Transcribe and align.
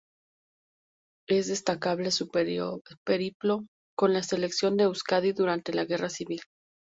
Es 1.29 1.45
destacable 1.49 2.09
su 2.09 2.27
periplo 2.27 3.65
con 3.95 4.13
la 4.13 4.23
Selección 4.23 4.75
de 4.75 4.85
Euzkadi 4.85 5.31
durante 5.31 5.73
la 5.75 5.85
Guerra 5.85 6.09
Civil. 6.09 6.41